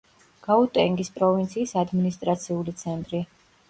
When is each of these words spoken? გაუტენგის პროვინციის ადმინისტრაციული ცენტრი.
გაუტენგის 0.47 1.13
პროვინციის 1.19 1.77
ადმინისტრაციული 1.85 2.79
ცენტრი. 2.85 3.27